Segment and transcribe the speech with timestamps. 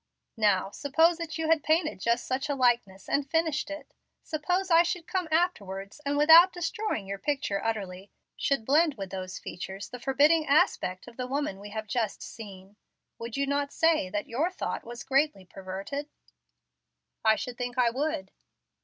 [0.37, 3.93] "Now, suppose that you had painted just such a likeness and finished it.
[4.23, 9.37] Suppose I should come afterwards, and, without destroying your picture utterly, should blend with those
[9.37, 12.77] features the forbidding aspect of the woman we have just seen,
[13.19, 16.09] would you not say that your thought was greatly perverted?"
[17.23, 18.31] "I should think I would."